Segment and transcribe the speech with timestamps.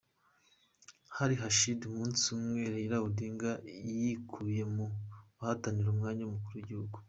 [1.17, 3.51] Hari hashize umunsi umwe Raila Odinga
[4.01, 4.85] yikuye mu
[5.37, 6.97] bahatanira umwanya w’Umukuru w’Igihugu.